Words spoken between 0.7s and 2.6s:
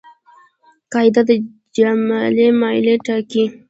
قاعده د جملې